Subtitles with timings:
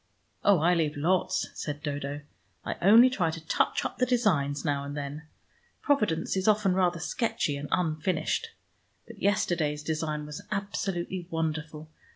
[0.43, 2.21] "Oh, I leave lots," said Dodo.
[2.65, 5.27] "I only try to touch up the designs now and then.
[5.83, 8.47] Providence is often rather sketchy and unfinished.
[9.05, 11.87] But yesterday's design was absolutely wonderful.